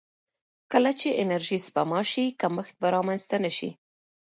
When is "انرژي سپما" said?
1.23-2.01